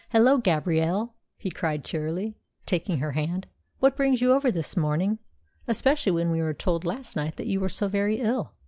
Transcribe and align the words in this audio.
"Hallo, 0.09 0.39
Gabrielle!" 0.39 1.13
he 1.37 1.51
cried 1.51 1.85
cheerily, 1.85 2.33
taking 2.65 2.97
her 2.97 3.11
hand, 3.11 3.45
"what 3.79 3.95
brings 3.95 4.19
you 4.19 4.33
over 4.33 4.51
this 4.51 4.75
morning, 4.75 5.19
especially 5.67 6.11
when 6.11 6.31
we 6.31 6.41
were 6.41 6.55
told 6.55 6.85
last 6.87 7.15
night 7.15 7.35
that 7.35 7.45
you 7.45 7.59
were 7.59 7.69
so 7.69 7.87
very 7.87 8.17
ill?" 8.19 8.51